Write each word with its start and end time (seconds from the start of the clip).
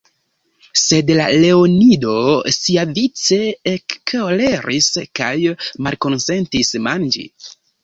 Sed 0.83 1.09
la 1.19 1.27
leonido 1.43 2.13
siavice 2.55 3.39
ekkoleris 3.75 4.89
kaj 5.21 5.31
malkonsentis 5.89 6.75
manĝi. 6.91 7.31